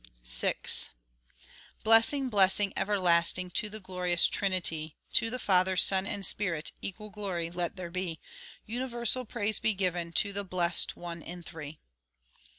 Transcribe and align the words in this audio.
VI 0.25 0.55
Blessing, 1.83 2.29
blessing 2.29 2.73
everlasting, 2.75 3.51
To 3.51 3.69
the 3.69 3.79
glorious 3.79 4.25
Trinity; 4.25 4.97
To 5.13 5.29
the 5.29 5.37
Father, 5.37 5.77
Son, 5.77 6.07
and 6.07 6.25
Spirit, 6.25 6.71
Equal 6.81 7.11
glory 7.11 7.51
let 7.51 7.75
there 7.75 7.91
be; 7.91 8.19
Universal 8.65 9.25
praise 9.25 9.59
be 9.59 9.75
given, 9.75 10.11
To 10.13 10.33
the 10.33 10.43
Blessed 10.43 10.95
One 10.97 11.21
in 11.21 11.43
Three. 11.43 11.81